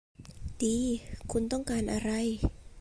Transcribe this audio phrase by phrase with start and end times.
[0.63, 0.77] ดี
[1.31, 2.11] คุณต้องการอะไร